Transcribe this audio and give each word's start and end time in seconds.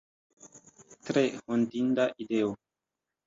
Tre 1.09 1.23
hontinda 1.55 2.09
ideo! 2.25 2.51